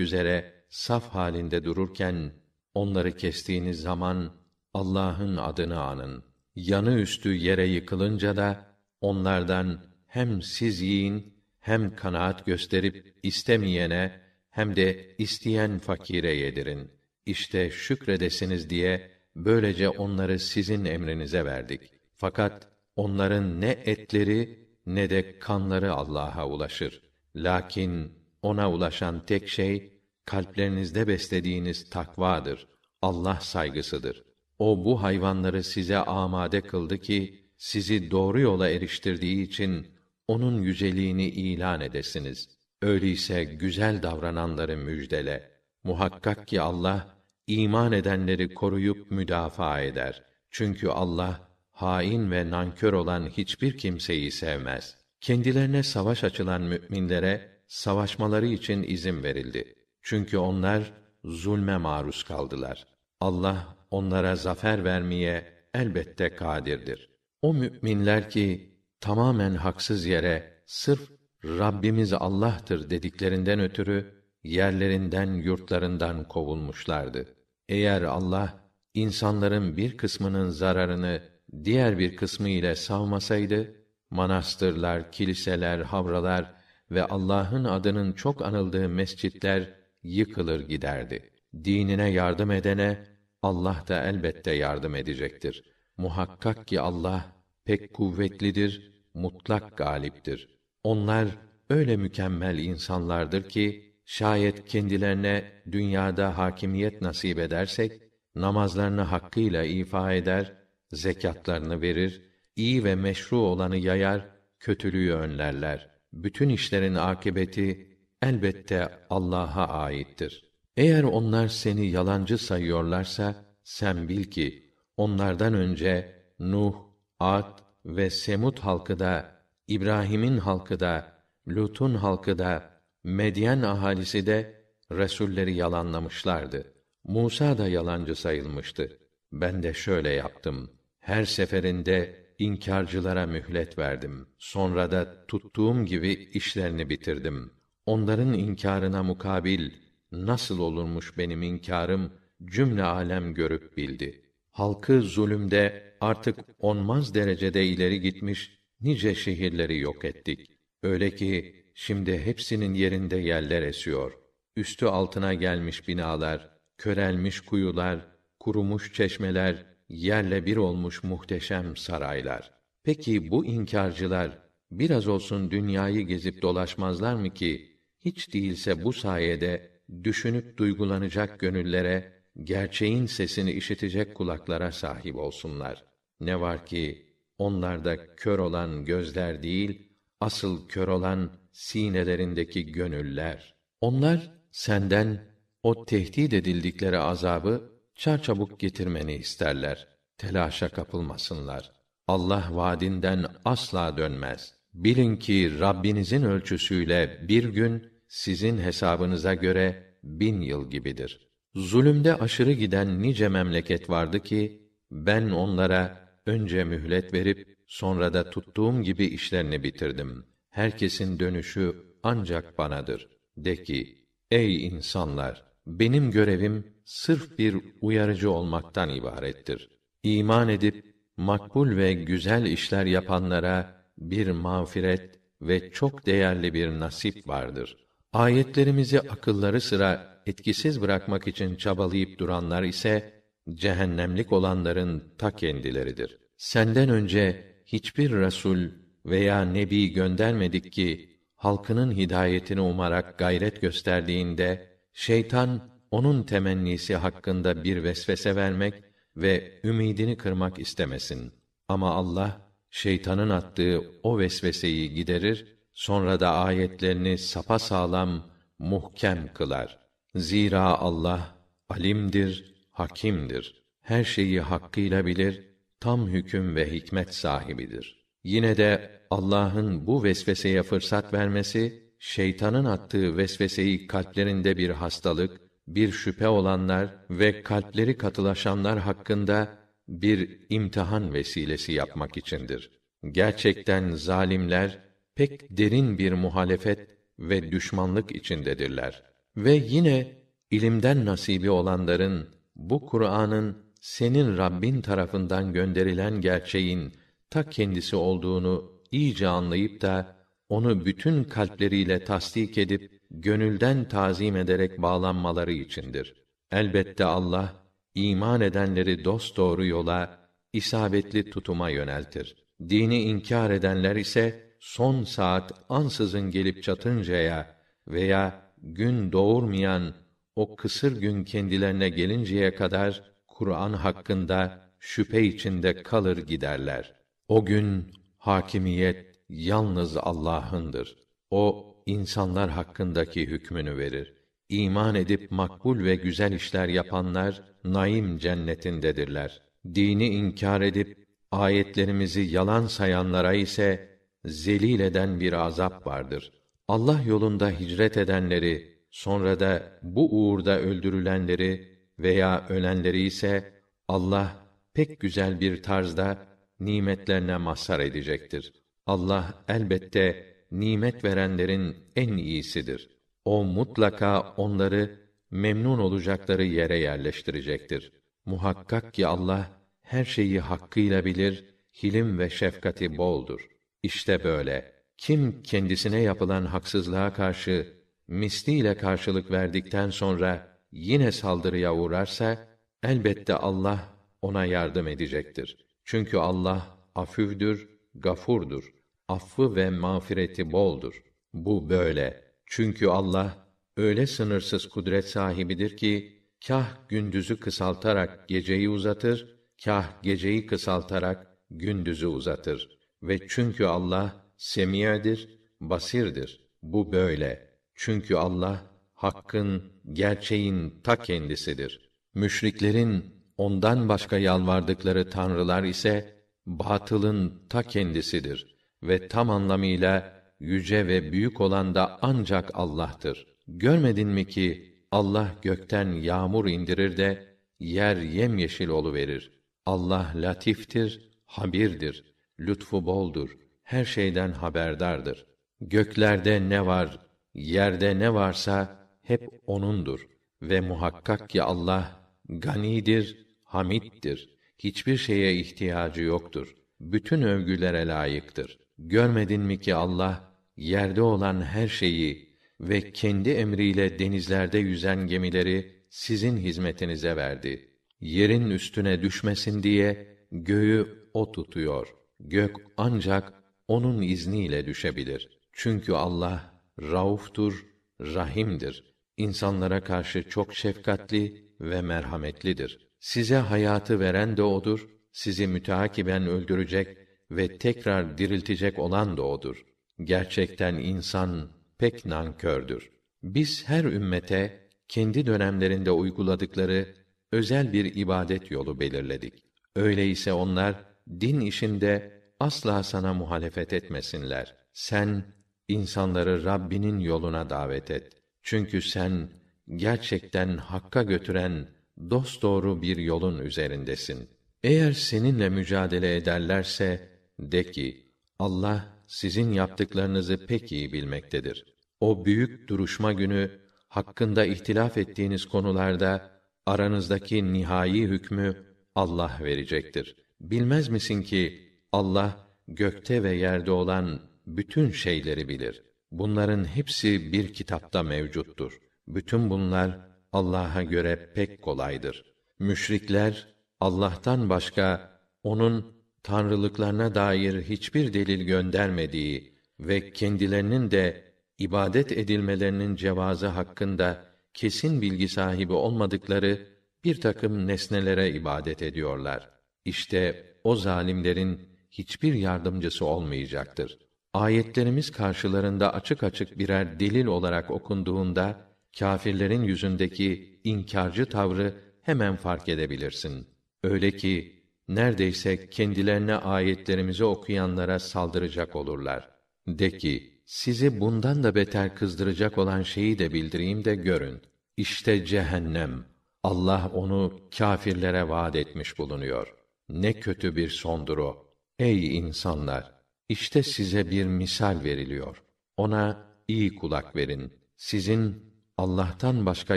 üzere 0.00 0.64
saf 0.68 1.08
halinde 1.08 1.64
dururken 1.64 2.32
onları 2.74 3.16
kestiğiniz 3.16 3.80
zaman 3.80 4.32
Allah'ın 4.74 5.36
adını 5.36 5.80
anın. 5.80 6.29
Yanı 6.66 6.94
üstü 7.00 7.34
yere 7.34 7.66
yıkılınca 7.66 8.36
da 8.36 8.76
onlardan 9.00 9.84
hem 10.06 10.42
siz 10.42 10.80
yiyin 10.80 11.34
hem 11.60 11.96
kanaat 11.96 12.46
gösterip 12.46 13.14
istemeyene 13.22 14.20
hem 14.50 14.76
de 14.76 15.14
isteyen 15.18 15.78
fakire 15.78 16.34
yedirin. 16.34 16.90
İşte 17.26 17.70
şükredesiniz 17.70 18.70
diye 18.70 19.10
böylece 19.36 19.88
onları 19.88 20.38
sizin 20.38 20.84
emrinize 20.84 21.44
verdik. 21.44 21.80
Fakat 22.16 22.68
onların 22.96 23.60
ne 23.60 23.70
etleri 23.70 24.68
ne 24.86 25.10
de 25.10 25.38
kanları 25.38 25.92
Allah'a 25.92 26.48
ulaşır. 26.48 27.02
Lakin 27.36 28.12
ona 28.42 28.70
ulaşan 28.70 29.26
tek 29.26 29.48
şey 29.48 30.00
kalplerinizde 30.24 31.08
beslediğiniz 31.08 31.90
takvadır. 31.90 32.66
Allah 33.02 33.38
saygısıdır. 33.40 34.29
O 34.60 34.84
bu 34.84 35.02
hayvanları 35.02 35.62
size 35.62 35.98
amade 35.98 36.60
kıldı 36.60 36.98
ki 36.98 37.44
sizi 37.56 38.10
doğru 38.10 38.40
yola 38.40 38.68
eriştirdiği 38.68 39.42
için 39.42 39.86
onun 40.28 40.62
yüceliğini 40.62 41.24
ilan 41.24 41.80
edesiniz. 41.80 42.48
Öyleyse 42.82 43.44
güzel 43.44 44.02
davrananları 44.02 44.76
müjdele. 44.76 45.50
Muhakkak 45.84 46.48
ki 46.48 46.60
Allah 46.60 47.16
iman 47.46 47.92
edenleri 47.92 48.54
koruyup 48.54 49.10
müdafaa 49.10 49.80
eder. 49.80 50.22
Çünkü 50.50 50.88
Allah 50.88 51.48
hain 51.70 52.30
ve 52.30 52.50
nankör 52.50 52.92
olan 52.92 53.26
hiçbir 53.28 53.78
kimseyi 53.78 54.30
sevmez. 54.30 54.96
Kendilerine 55.20 55.82
savaş 55.82 56.24
açılan 56.24 56.62
müminlere 56.62 57.62
savaşmaları 57.68 58.46
için 58.46 58.82
izin 58.82 59.22
verildi. 59.22 59.74
Çünkü 60.02 60.38
onlar 60.38 60.92
zulme 61.24 61.76
maruz 61.76 62.22
kaldılar. 62.22 62.86
Allah 63.20 63.79
onlara 63.90 64.36
zafer 64.36 64.84
vermeye 64.84 65.44
elbette 65.74 66.34
kadirdir. 66.34 67.10
O 67.42 67.54
müminler 67.54 68.30
ki 68.30 68.74
tamamen 69.00 69.54
haksız 69.54 70.06
yere 70.06 70.62
sırf 70.66 71.10
Rabbimiz 71.44 72.12
Allah'tır 72.12 72.90
dediklerinden 72.90 73.60
ötürü 73.60 74.20
yerlerinden 74.44 75.34
yurtlarından 75.34 76.28
kovulmuşlardı. 76.28 77.34
Eğer 77.68 78.02
Allah 78.02 78.72
insanların 78.94 79.76
bir 79.76 79.96
kısmının 79.96 80.48
zararını 80.48 81.22
diğer 81.64 81.98
bir 81.98 82.16
kısmı 82.16 82.48
ile 82.48 82.74
savmasaydı 82.74 83.74
manastırlar, 84.10 85.12
kiliseler, 85.12 85.78
havralar 85.78 86.54
ve 86.90 87.04
Allah'ın 87.04 87.64
adının 87.64 88.12
çok 88.12 88.42
anıldığı 88.42 88.88
mescitler 88.88 89.74
yıkılır 90.02 90.60
giderdi. 90.68 91.30
Dinine 91.64 92.10
yardım 92.10 92.50
edene 92.50 93.04
Allah 93.42 93.84
da 93.88 94.04
elbette 94.04 94.52
yardım 94.52 94.94
edecektir. 94.94 95.64
Muhakkak 95.96 96.66
ki 96.66 96.80
Allah 96.80 97.32
pek 97.64 97.94
kuvvetlidir, 97.94 98.92
mutlak 99.14 99.78
galiptir. 99.78 100.48
Onlar 100.84 101.28
öyle 101.70 101.96
mükemmel 101.96 102.58
insanlardır 102.58 103.48
ki 103.48 103.94
şayet 104.04 104.64
kendilerine 104.64 105.62
dünyada 105.72 106.38
hakimiyet 106.38 107.02
nasip 107.02 107.38
edersek 107.38 108.02
namazlarını 108.34 109.00
hakkıyla 109.00 109.64
ifa 109.64 110.12
eder, 110.12 110.52
zekatlarını 110.92 111.82
verir, 111.82 112.22
iyi 112.56 112.84
ve 112.84 112.94
meşru 112.94 113.38
olanı 113.38 113.76
yayar, 113.76 114.30
kötülüğü 114.58 115.12
önlerler. 115.12 115.90
Bütün 116.12 116.48
işlerin 116.48 116.94
akibeti 116.94 117.96
elbette 118.22 118.88
Allah'a 119.10 119.66
aittir. 119.68 120.49
Eğer 120.80 121.02
onlar 121.02 121.48
seni 121.48 121.86
yalancı 121.86 122.38
sayıyorlarsa 122.38 123.34
sen 123.64 124.08
bil 124.08 124.24
ki 124.24 124.72
onlardan 124.96 125.54
önce 125.54 126.14
Nuh, 126.38 126.74
Ad 127.18 127.58
ve 127.84 128.10
Semud 128.10 128.58
halkı 128.58 128.98
da 128.98 129.30
İbrahim'in 129.68 130.38
halkı 130.38 130.80
da 130.80 131.12
Lut'un 131.48 131.94
halkı 131.94 132.38
da 132.38 132.70
Medyen 133.04 133.62
ahalisi 133.62 134.26
de 134.26 134.64
resulleri 134.92 135.54
yalanlamışlardı. 135.54 136.72
Musa 137.04 137.58
da 137.58 137.68
yalancı 137.68 138.14
sayılmıştı. 138.14 138.98
Ben 139.32 139.62
de 139.62 139.74
şöyle 139.74 140.10
yaptım. 140.10 140.70
Her 141.00 141.24
seferinde 141.24 142.26
inkarcılara 142.38 143.26
mühlet 143.26 143.78
verdim. 143.78 144.28
Sonra 144.38 144.90
da 144.90 145.26
tuttuğum 145.26 145.84
gibi 145.84 146.12
işlerini 146.12 146.88
bitirdim. 146.88 147.52
Onların 147.86 148.32
inkarına 148.32 149.02
mukabil 149.02 149.70
nasıl 150.12 150.58
olurmuş 150.58 151.18
benim 151.18 151.42
inkarım 151.42 152.12
cümle 152.44 152.82
alem 152.82 153.34
görüp 153.34 153.76
bildi. 153.76 154.22
Halkı 154.50 155.02
zulümde 155.02 155.94
artık 156.00 156.38
onmaz 156.58 157.14
derecede 157.14 157.66
ileri 157.66 158.00
gitmiş 158.00 158.58
nice 158.80 159.14
şehirleri 159.14 159.78
yok 159.78 160.04
ettik. 160.04 160.50
Öyle 160.82 161.14
ki 161.14 161.64
şimdi 161.74 162.18
hepsinin 162.18 162.74
yerinde 162.74 163.16
yerler 163.16 163.62
esiyor. 163.62 164.12
Üstü 164.56 164.86
altına 164.86 165.34
gelmiş 165.34 165.88
binalar, 165.88 166.50
körelmiş 166.78 167.40
kuyular, 167.40 168.06
kurumuş 168.40 168.94
çeşmeler, 168.94 169.66
yerle 169.88 170.46
bir 170.46 170.56
olmuş 170.56 171.02
muhteşem 171.02 171.76
saraylar. 171.76 172.50
Peki 172.84 173.30
bu 173.30 173.46
inkarcılar 173.46 174.38
biraz 174.70 175.08
olsun 175.08 175.50
dünyayı 175.50 176.06
gezip 176.06 176.42
dolaşmazlar 176.42 177.14
mı 177.14 177.34
ki 177.34 177.80
hiç 178.04 178.34
değilse 178.34 178.84
bu 178.84 178.92
sayede 178.92 179.79
düşünüp 180.04 180.56
duygulanacak 180.56 181.40
gönüllere 181.40 182.12
gerçeğin 182.44 183.06
sesini 183.06 183.52
işitecek 183.52 184.14
kulaklara 184.14 184.72
sahip 184.72 185.16
olsunlar. 185.16 185.84
Ne 186.20 186.40
var 186.40 186.66
ki 186.66 187.06
onlarda 187.38 188.14
kör 188.16 188.38
olan 188.38 188.84
gözler 188.84 189.42
değil, 189.42 189.88
asıl 190.20 190.68
kör 190.68 190.88
olan 190.88 191.32
sinelerindeki 191.52 192.72
gönüller. 192.72 193.54
Onlar 193.80 194.30
senden 194.50 195.30
o 195.62 195.84
tehdit 195.84 196.32
edildikleri 196.32 196.98
azabı 196.98 197.72
çarçabuk 197.94 198.60
getirmeni 198.60 199.14
isterler. 199.14 199.88
Telaşa 200.18 200.68
kapılmasınlar. 200.68 201.72
Allah 202.06 202.48
vaadinden 202.50 203.26
asla 203.44 203.96
dönmez. 203.96 204.54
Bilin 204.74 205.16
ki 205.16 205.60
Rabbinizin 205.60 206.22
ölçüsüyle 206.22 207.24
bir 207.28 207.44
gün 207.44 207.90
sizin 208.10 208.58
hesabınıza 208.58 209.34
göre 209.34 209.94
bin 210.04 210.40
yıl 210.40 210.70
gibidir. 210.70 211.28
Zulümde 211.54 212.14
aşırı 212.14 212.52
giden 212.52 213.02
nice 213.02 213.28
memleket 213.28 213.90
vardı 213.90 214.20
ki 214.20 214.62
ben 214.90 215.30
onlara 215.30 216.08
önce 216.26 216.64
mühlet 216.64 217.14
verip 217.14 217.56
sonra 217.66 218.12
da 218.12 218.30
tuttuğum 218.30 218.82
gibi 218.82 219.04
işlerini 219.04 219.62
bitirdim. 219.62 220.26
Herkesin 220.48 221.20
dönüşü 221.20 221.76
ancak 222.02 222.58
banadır. 222.58 223.08
De 223.36 223.62
ki, 223.62 224.06
ey 224.30 224.66
insanlar, 224.66 225.44
benim 225.66 226.10
görevim 226.10 226.66
sırf 226.84 227.38
bir 227.38 227.56
uyarıcı 227.80 228.30
olmaktan 228.30 228.90
ibarettir. 228.90 229.68
İman 230.02 230.48
edip 230.48 230.94
makbul 231.16 231.76
ve 231.76 231.92
güzel 231.92 232.46
işler 232.46 232.86
yapanlara 232.86 233.84
bir 233.98 234.30
mağfiret 234.30 235.20
ve 235.42 235.70
çok 235.70 236.06
değerli 236.06 236.54
bir 236.54 236.68
nasip 236.68 237.28
vardır. 237.28 237.76
Ayetlerimizi 238.12 239.00
akılları 239.00 239.60
sıra 239.60 240.22
etkisiz 240.26 240.80
bırakmak 240.80 241.28
için 241.28 241.56
çabalayıp 241.56 242.18
duranlar 242.18 242.62
ise 242.62 243.22
cehennemlik 243.54 244.32
olanların 244.32 245.14
ta 245.18 245.30
kendileridir. 245.30 246.18
Senden 246.36 246.88
önce 246.88 247.44
hiçbir 247.66 248.12
resul 248.12 248.58
veya 249.06 249.44
nebi 249.44 249.92
göndermedik 249.92 250.72
ki 250.72 251.18
halkının 251.36 251.92
hidayetini 251.92 252.60
umarak 252.60 253.18
gayret 253.18 253.60
gösterdiğinde 253.60 254.70
şeytan 254.92 255.70
onun 255.90 256.22
temennisi 256.22 256.96
hakkında 256.96 257.64
bir 257.64 257.82
vesvese 257.82 258.36
vermek 258.36 258.74
ve 259.16 259.60
ümidini 259.64 260.16
kırmak 260.16 260.58
istemesin. 260.58 261.32
Ama 261.68 261.94
Allah 261.94 262.52
şeytanın 262.70 263.30
attığı 263.30 263.82
o 264.02 264.18
vesveseyi 264.18 264.94
giderir, 264.94 265.59
sonra 265.80 266.20
da 266.20 266.30
ayetlerini 266.34 267.18
sapa 267.18 267.58
sağlam, 267.58 268.26
muhkem 268.58 269.32
kılar. 269.34 269.78
Zira 270.14 270.78
Allah 270.78 271.36
alimdir, 271.68 272.54
hakimdir. 272.70 273.62
Her 273.80 274.04
şeyi 274.04 274.40
hakkıyla 274.40 275.06
bilir, 275.06 275.44
tam 275.80 276.06
hüküm 276.06 276.56
ve 276.56 276.72
hikmet 276.72 277.14
sahibidir. 277.14 278.06
Yine 278.24 278.56
de 278.56 279.00
Allah'ın 279.10 279.86
bu 279.86 280.04
vesveseye 280.04 280.62
fırsat 280.62 281.14
vermesi, 281.14 281.92
şeytanın 281.98 282.64
attığı 282.64 283.16
vesveseyi 283.16 283.86
kalplerinde 283.86 284.56
bir 284.56 284.70
hastalık, 284.70 285.40
bir 285.68 285.92
şüphe 285.92 286.28
olanlar 286.28 286.94
ve 287.10 287.42
kalpleri 287.42 287.98
katılaşanlar 287.98 288.78
hakkında 288.78 289.48
bir 289.88 290.40
imtihan 290.50 291.14
vesilesi 291.14 291.72
yapmak 291.72 292.16
içindir. 292.16 292.70
Gerçekten 293.12 293.90
zalimler 293.90 294.89
pek 295.20 295.58
derin 295.58 295.98
bir 295.98 296.12
muhalefet 296.12 296.88
ve 297.18 297.52
düşmanlık 297.52 298.12
içindedirler. 298.12 299.02
Ve 299.36 299.52
yine 299.52 300.12
ilimden 300.50 301.04
nasibi 301.04 301.50
olanların 301.50 302.28
bu 302.56 302.86
Kur'an'ın 302.86 303.56
senin 303.80 304.36
Rabbin 304.38 304.80
tarafından 304.82 305.52
gönderilen 305.52 306.20
gerçeğin 306.20 306.92
ta 307.30 307.50
kendisi 307.50 307.96
olduğunu 307.96 308.72
iyice 308.90 309.28
anlayıp 309.28 309.82
da 309.82 310.16
onu 310.48 310.84
bütün 310.84 311.24
kalpleriyle 311.24 312.04
tasdik 312.04 312.58
edip 312.58 313.00
gönülden 313.10 313.88
tazim 313.88 314.36
ederek 314.36 314.82
bağlanmaları 314.82 315.52
içindir. 315.52 316.14
Elbette 316.50 317.04
Allah 317.04 317.72
iman 317.94 318.40
edenleri 318.40 319.04
dost 319.04 319.36
doğru 319.36 319.66
yola, 319.66 320.28
isabetli 320.52 321.30
tutuma 321.30 321.70
yöneltir. 321.70 322.36
Dini 322.68 323.02
inkar 323.02 323.50
edenler 323.50 323.96
ise 323.96 324.49
son 324.60 325.04
saat 325.04 325.52
ansızın 325.68 326.30
gelip 326.30 326.62
çatıncaya 326.62 327.56
veya 327.88 328.42
gün 328.62 329.12
doğurmayan 329.12 329.94
o 330.36 330.56
kısır 330.56 331.00
gün 331.00 331.24
kendilerine 331.24 331.88
gelinceye 331.88 332.54
kadar 332.54 333.02
Kur'an 333.26 333.72
hakkında 333.72 334.70
şüphe 334.78 335.22
içinde 335.22 335.82
kalır 335.82 336.16
giderler. 336.16 336.94
O 337.28 337.44
gün 337.44 337.92
hakimiyet 338.18 339.16
yalnız 339.28 339.96
Allah'ındır. 339.96 340.96
O 341.30 341.76
insanlar 341.86 342.50
hakkındaki 342.50 343.26
hükmünü 343.26 343.78
verir. 343.78 344.14
İman 344.48 344.94
edip 344.94 345.30
makbul 345.30 345.84
ve 345.84 345.94
güzel 345.94 346.32
işler 346.32 346.68
yapanlar 346.68 347.42
naim 347.64 348.18
cennetindedirler. 348.18 349.42
Dini 349.74 350.08
inkar 350.08 350.60
edip 350.60 351.06
ayetlerimizi 351.30 352.20
yalan 352.20 352.66
sayanlara 352.66 353.32
ise 353.32 353.89
zelil 354.24 354.80
eden 354.80 355.20
bir 355.20 355.32
azap 355.32 355.86
vardır. 355.86 356.32
Allah 356.68 357.02
yolunda 357.06 357.50
hicret 357.50 357.96
edenleri, 357.96 358.78
sonra 358.90 359.40
da 359.40 359.78
bu 359.82 360.08
uğurda 360.20 360.60
öldürülenleri 360.60 361.78
veya 361.98 362.46
ölenleri 362.48 363.02
ise 363.02 363.52
Allah 363.88 364.36
pek 364.74 365.00
güzel 365.00 365.40
bir 365.40 365.62
tarzda 365.62 366.26
nimetlerine 366.60 367.36
mazhar 367.36 367.80
edecektir. 367.80 368.52
Allah 368.86 369.44
elbette 369.48 370.26
nimet 370.50 371.04
verenlerin 371.04 371.76
en 371.96 372.16
iyisidir. 372.16 372.88
O 373.24 373.44
mutlaka 373.44 374.20
onları 374.36 375.00
memnun 375.30 375.78
olacakları 375.78 376.44
yere 376.44 376.78
yerleştirecektir. 376.78 377.92
Muhakkak 378.26 378.94
ki 378.94 379.06
Allah 379.06 379.50
her 379.82 380.04
şeyi 380.04 380.40
hakkıyla 380.40 381.04
bilir, 381.04 381.44
hilim 381.82 382.18
ve 382.18 382.30
şefkati 382.30 382.96
boldur. 382.96 383.48
İşte 383.82 384.24
böyle. 384.24 384.72
Kim 384.96 385.42
kendisine 385.42 386.00
yapılan 386.00 386.44
haksızlığa 386.44 387.12
karşı 387.12 387.80
misliyle 388.08 388.76
karşılık 388.76 389.30
verdikten 389.30 389.90
sonra 389.90 390.58
yine 390.72 391.12
saldırıya 391.12 391.74
uğrarsa 391.74 392.48
elbette 392.82 393.34
Allah 393.34 393.88
ona 394.22 394.44
yardım 394.44 394.88
edecektir. 394.88 395.56
Çünkü 395.84 396.16
Allah 396.16 396.78
afüvdür, 396.94 397.68
gafurdur. 397.94 398.72
Affı 399.08 399.56
ve 399.56 399.70
mağfireti 399.70 400.52
boldur. 400.52 401.02
Bu 401.34 401.70
böyle. 401.70 402.24
Çünkü 402.46 402.86
Allah 402.86 403.46
öyle 403.76 404.06
sınırsız 404.06 404.68
kudret 404.68 405.08
sahibidir 405.08 405.76
ki 405.76 406.22
kah 406.46 406.88
gündüzü 406.88 407.40
kısaltarak 407.40 408.28
geceyi 408.28 408.68
uzatır, 408.68 409.40
kah 409.64 410.02
geceyi 410.02 410.46
kısaltarak 410.46 411.38
gündüzü 411.50 412.06
uzatır. 412.06 412.79
Ve 413.02 413.18
çünkü 413.28 413.64
Allah 413.64 414.32
semiyedir, 414.36 415.38
basirdir. 415.60 416.40
Bu 416.62 416.92
böyle. 416.92 417.50
Çünkü 417.74 418.14
Allah 418.14 418.66
hakkın, 418.94 419.72
gerçeğin 419.92 420.80
ta 420.84 420.96
kendisidir. 420.96 421.90
Müşriklerin 422.14 423.04
ondan 423.36 423.88
başka 423.88 424.18
yalvardıkları 424.18 425.10
tanrılar 425.10 425.64
ise 425.64 426.24
batılın 426.46 427.42
ta 427.48 427.62
kendisidir 427.62 428.56
ve 428.82 429.08
tam 429.08 429.30
anlamıyla 429.30 430.22
yüce 430.40 430.86
ve 430.86 431.12
büyük 431.12 431.40
olan 431.40 431.74
da 431.74 431.98
ancak 432.02 432.50
Allah'tır. 432.54 433.26
Görmedin 433.48 434.08
mi 434.08 434.26
ki 434.26 434.74
Allah 434.90 435.28
gökten 435.42 435.92
yağmur 435.92 436.48
indirir 436.48 436.96
de 436.96 437.36
yer 437.60 437.96
yemyeşil 437.96 438.68
olu 438.68 438.94
verir. 438.94 439.32
Allah 439.66 440.12
latiftir, 440.14 441.10
habirdir, 441.26 442.09
lütfu 442.40 442.86
boldur, 442.86 443.38
her 443.62 443.84
şeyden 443.84 444.32
haberdardır. 444.32 445.26
Göklerde 445.60 446.48
ne 446.48 446.66
var, 446.66 446.98
yerde 447.34 447.98
ne 447.98 448.14
varsa 448.14 448.88
hep 449.02 449.28
onundur 449.46 450.08
ve 450.42 450.60
muhakkak 450.60 451.30
ki 451.30 451.42
Allah 451.42 452.12
ganidir, 452.28 453.26
hamittir. 453.42 454.36
Hiçbir 454.58 454.96
şeye 454.96 455.34
ihtiyacı 455.36 456.02
yoktur. 456.02 456.54
Bütün 456.80 457.22
övgülere 457.22 457.86
layıktır. 457.86 458.58
Görmedin 458.78 459.40
mi 459.40 459.60
ki 459.60 459.74
Allah 459.74 460.34
yerde 460.56 461.02
olan 461.02 461.42
her 461.42 461.68
şeyi 461.68 462.36
ve 462.60 462.92
kendi 462.92 463.30
emriyle 463.30 463.98
denizlerde 463.98 464.58
yüzen 464.58 465.06
gemileri 465.06 465.84
sizin 465.90 466.36
hizmetinize 466.36 467.16
verdi. 467.16 467.70
Yerin 468.00 468.50
üstüne 468.50 469.02
düşmesin 469.02 469.62
diye 469.62 470.16
göğü 470.32 471.08
o 471.14 471.32
tutuyor. 471.32 471.88
Gök 472.24 472.56
ancak 472.76 473.32
onun 473.68 474.02
izniyle 474.02 474.66
düşebilir. 474.66 475.28
Çünkü 475.52 475.92
Allah 475.92 476.62
rauftur, 476.82 477.66
rahimdir. 478.00 478.84
İnsanlara 479.16 479.84
karşı 479.84 480.28
çok 480.28 480.54
şefkatli 480.54 481.44
ve 481.60 481.82
merhametlidir. 481.82 482.90
Size 483.00 483.36
hayatı 483.36 484.00
veren 484.00 484.36
de 484.36 484.42
odur, 484.42 484.88
sizi 485.12 485.46
müteakiben 485.46 486.26
öldürecek 486.26 486.98
ve 487.30 487.58
tekrar 487.58 488.18
diriltecek 488.18 488.78
olan 488.78 489.16
da 489.16 489.22
odur. 489.22 489.64
Gerçekten 490.04 490.74
insan 490.74 491.50
pek 491.78 492.06
nankördür. 492.06 492.90
Biz 493.22 493.68
her 493.68 493.84
ümmete 493.84 494.68
kendi 494.88 495.26
dönemlerinde 495.26 495.90
uyguladıkları 495.90 496.94
özel 497.32 497.72
bir 497.72 497.96
ibadet 497.96 498.50
yolu 498.50 498.80
belirledik. 498.80 499.34
Öyleyse 499.76 500.32
onlar 500.32 500.89
din 501.20 501.40
işinde 501.40 502.22
asla 502.40 502.82
sana 502.82 503.14
muhalefet 503.14 503.72
etmesinler. 503.72 504.56
Sen 504.72 505.24
insanları 505.68 506.44
Rabbinin 506.44 506.98
yoluna 506.98 507.50
davet 507.50 507.90
et. 507.90 508.12
Çünkü 508.42 508.82
sen 508.82 509.30
gerçekten 509.76 510.56
hakka 510.56 511.02
götüren 511.02 511.68
dosdoğru 512.10 512.82
bir 512.82 512.96
yolun 512.96 513.38
üzerindesin. 513.38 514.28
Eğer 514.62 514.92
seninle 514.92 515.48
mücadele 515.48 516.16
ederlerse 516.16 517.08
de 517.38 517.70
ki 517.70 518.06
Allah 518.38 518.86
sizin 519.06 519.52
yaptıklarınızı 519.52 520.46
pek 520.46 520.72
iyi 520.72 520.92
bilmektedir. 520.92 521.64
O 522.00 522.24
büyük 522.24 522.68
duruşma 522.68 523.12
günü 523.12 523.60
hakkında 523.88 524.44
ihtilaf 524.44 524.96
ettiğiniz 524.96 525.46
konularda 525.46 526.30
aranızdaki 526.66 527.52
nihai 527.52 528.02
hükmü 528.02 528.66
Allah 528.94 529.38
verecektir. 529.42 530.16
Bilmez 530.40 530.88
misin 530.88 531.22
ki 531.22 531.70
Allah 531.92 532.46
gökte 532.68 533.22
ve 533.22 533.36
yerde 533.36 533.70
olan 533.70 534.20
bütün 534.46 534.90
şeyleri 534.90 535.48
bilir. 535.48 535.82
Bunların 536.12 536.64
hepsi 536.64 537.32
bir 537.32 537.52
kitapta 537.52 538.02
mevcuttur. 538.02 538.78
Bütün 539.08 539.50
bunlar 539.50 539.98
Allah'a 540.32 540.82
göre 540.82 541.30
pek 541.34 541.62
kolaydır. 541.62 542.24
Müşrikler 542.58 543.54
Allah'tan 543.80 544.48
başka 544.48 545.10
onun 545.42 545.92
tanrılıklarına 546.22 547.14
dair 547.14 547.62
hiçbir 547.62 548.12
delil 548.12 548.42
göndermediği 548.42 549.54
ve 549.80 550.12
kendilerinin 550.12 550.90
de 550.90 551.24
ibadet 551.58 552.12
edilmelerinin 552.12 552.96
cevazı 552.96 553.46
hakkında 553.46 554.24
kesin 554.54 555.02
bilgi 555.02 555.28
sahibi 555.28 555.72
olmadıkları 555.72 556.66
bir 557.04 557.20
takım 557.20 557.66
nesnelere 557.66 558.30
ibadet 558.30 558.82
ediyorlar. 558.82 559.59
İşte 559.84 560.46
o 560.64 560.76
zalimlerin 560.76 561.68
hiçbir 561.90 562.34
yardımcısı 562.34 563.04
olmayacaktır. 563.04 563.98
Ayetlerimiz 564.32 565.10
karşılarında 565.10 565.94
açık 565.94 566.22
açık 566.22 566.58
birer 566.58 567.00
delil 567.00 567.26
olarak 567.26 567.70
okunduğunda 567.70 568.70
kâfirlerin 568.98 569.62
yüzündeki 569.62 570.60
inkarcı 570.64 571.26
tavrı 571.26 571.74
hemen 572.02 572.36
fark 572.36 572.68
edebilirsin. 572.68 573.46
Öyle 573.82 574.10
ki 574.10 574.62
neredeyse 574.88 575.70
kendilerine 575.70 576.34
ayetlerimizi 576.34 577.24
okuyanlara 577.24 577.98
saldıracak 577.98 578.76
olurlar. 578.76 579.30
De 579.68 579.98
ki, 579.98 580.42
sizi 580.46 581.00
bundan 581.00 581.42
da 581.42 581.54
beter 581.54 581.94
kızdıracak 581.94 582.58
olan 582.58 582.82
şeyi 582.82 583.18
de 583.18 583.32
bildireyim 583.32 583.84
de 583.84 583.94
görün. 583.94 584.42
İşte 584.76 585.24
cehennem. 585.24 586.04
Allah 586.42 586.90
onu 586.94 587.40
kâfirlere 587.58 588.28
vaad 588.28 588.54
etmiş 588.54 588.98
bulunuyor. 588.98 589.59
Ne 589.92 590.12
kötü 590.12 590.56
bir 590.56 590.68
sondur 590.68 591.18
o. 591.18 591.46
Ey 591.78 592.16
insanlar! 592.16 592.94
İşte 593.28 593.62
size 593.62 594.10
bir 594.10 594.24
misal 594.24 594.84
veriliyor. 594.84 595.42
Ona 595.76 596.26
iyi 596.48 596.74
kulak 596.74 597.16
verin. 597.16 597.52
Sizin 597.76 598.52
Allah'tan 598.76 599.46
başka 599.46 599.76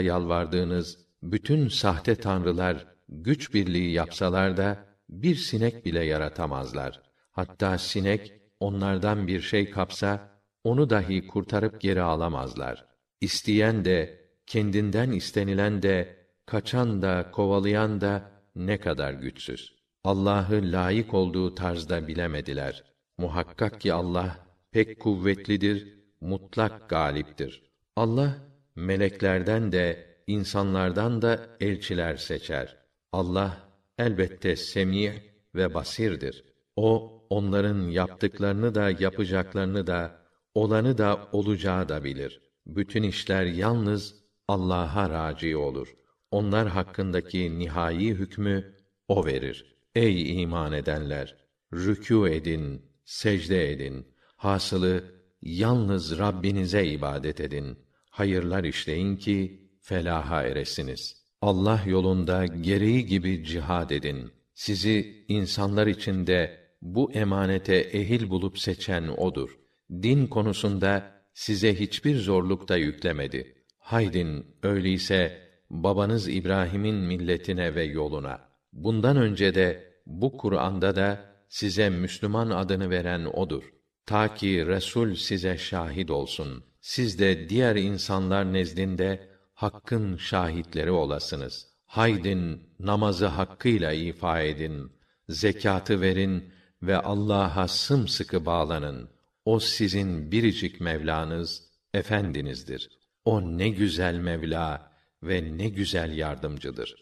yalvardığınız 0.00 0.98
bütün 1.22 1.68
sahte 1.68 2.14
tanrılar 2.14 2.86
güç 3.08 3.54
birliği 3.54 3.92
yapsalar 3.92 4.56
da 4.56 4.86
bir 5.08 5.34
sinek 5.34 5.84
bile 5.84 6.04
yaratamazlar. 6.04 7.02
Hatta 7.32 7.78
sinek 7.78 8.32
onlardan 8.60 9.26
bir 9.26 9.40
şey 9.40 9.70
kapsa 9.70 10.40
onu 10.64 10.90
dahi 10.90 11.26
kurtarıp 11.26 11.80
geri 11.80 12.02
alamazlar. 12.02 12.86
İsteyen 13.20 13.84
de 13.84 14.20
kendinden 14.46 15.10
istenilen 15.10 15.82
de 15.82 16.16
kaçan 16.46 17.02
da 17.02 17.30
kovalayan 17.30 18.00
da 18.00 18.30
ne 18.54 18.80
kadar 18.80 19.12
güçsüz. 19.12 19.73
Allah'ı 20.04 20.60
layık 20.72 21.14
olduğu 21.14 21.54
tarzda 21.54 22.08
bilemediler. 22.08 22.84
Muhakkak 23.18 23.80
ki 23.80 23.92
Allah 23.92 24.36
pek 24.70 25.00
kuvvetlidir, 25.00 25.98
mutlak 26.20 26.88
galiptir. 26.88 27.62
Allah 27.96 28.34
meleklerden 28.76 29.72
de 29.72 30.06
insanlardan 30.26 31.22
da 31.22 31.46
elçiler 31.60 32.16
seçer. 32.16 32.76
Allah 33.12 33.56
elbette 33.98 34.56
semî 34.56 35.12
ve 35.54 35.74
basirdir. 35.74 36.44
O 36.76 37.20
onların 37.30 37.88
yaptıklarını 37.88 38.74
da 38.74 38.90
yapacaklarını 38.90 39.86
da 39.86 40.18
olanı 40.54 40.98
da 40.98 41.28
olacağı 41.32 41.88
da 41.88 42.04
bilir. 42.04 42.40
Bütün 42.66 43.02
işler 43.02 43.44
yalnız 43.44 44.14
Allah'a 44.48 45.10
raci 45.10 45.56
olur. 45.56 45.94
Onlar 46.30 46.68
hakkındaki 46.68 47.58
nihai 47.58 48.08
hükmü 48.08 48.74
o 49.08 49.26
verir. 49.26 49.73
Ey 49.94 50.42
iman 50.42 50.72
edenler, 50.72 51.36
rükû 51.72 52.30
edin, 52.30 52.82
secde 53.04 53.72
edin. 53.72 54.06
Hasılı 54.36 55.04
yalnız 55.42 56.18
Rabbinize 56.18 56.86
ibadet 56.86 57.40
edin. 57.40 57.78
Hayırlar 58.10 58.64
işleyin 58.64 59.16
ki 59.16 59.60
felaha 59.80 60.42
eresiniz. 60.42 61.24
Allah 61.42 61.82
yolunda 61.86 62.46
gereği 62.46 63.06
gibi 63.06 63.44
cihad 63.44 63.90
edin. 63.90 64.30
Sizi 64.54 65.24
insanlar 65.28 65.86
içinde 65.86 66.60
bu 66.82 67.12
emanete 67.12 67.76
ehil 67.76 68.30
bulup 68.30 68.58
seçen 68.58 69.08
odur. 69.08 69.58
Din 69.90 70.26
konusunda 70.26 71.12
size 71.34 71.80
hiçbir 71.80 72.16
zorluk 72.18 72.68
da 72.68 72.76
yüklemedi. 72.76 73.54
Haydin 73.78 74.46
öyleyse 74.62 75.38
babanız 75.70 76.28
İbrahim'in 76.28 76.96
milletine 76.96 77.74
ve 77.74 77.84
yoluna. 77.84 78.53
Bundan 78.74 79.16
önce 79.16 79.54
de 79.54 79.94
bu 80.06 80.36
Kur'an'da 80.36 80.96
da 80.96 81.34
size 81.48 81.90
Müslüman 81.90 82.50
adını 82.50 82.90
veren 82.90 83.24
odur. 83.24 83.64
Ta 84.06 84.34
ki 84.34 84.66
Resul 84.66 85.14
size 85.14 85.58
şahit 85.58 86.10
olsun. 86.10 86.64
Siz 86.80 87.18
de 87.18 87.48
diğer 87.48 87.76
insanlar 87.76 88.52
nezdinde 88.52 89.28
hakkın 89.54 90.16
şahitleri 90.16 90.90
olasınız. 90.90 91.66
Haydin 91.86 92.62
namazı 92.78 93.26
hakkıyla 93.26 93.92
ifa 93.92 94.40
edin, 94.40 94.92
zekatı 95.28 96.00
verin 96.00 96.52
ve 96.82 96.96
Allah'a 96.98 97.68
sımsıkı 97.68 98.46
bağlanın. 98.46 99.10
O 99.44 99.60
sizin 99.60 100.32
biricik 100.32 100.80
Mevlanız, 100.80 101.62
efendinizdir. 101.94 102.88
O 103.24 103.58
ne 103.58 103.68
güzel 103.68 104.14
Mevla 104.14 104.92
ve 105.22 105.58
ne 105.58 105.68
güzel 105.68 106.16
yardımcıdır. 106.16 106.94